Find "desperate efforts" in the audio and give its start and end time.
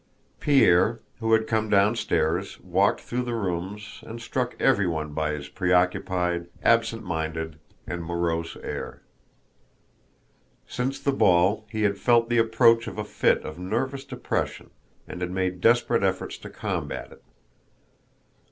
15.61-16.39